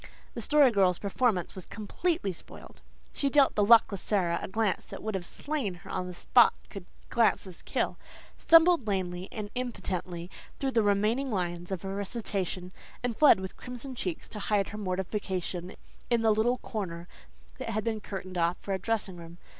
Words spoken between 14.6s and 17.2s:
her mortification in the little corner